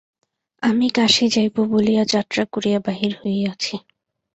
[0.63, 3.75] আমি কাশী যাইব বলিয়া যাত্রা করিয়া বাহির হইয়াছি।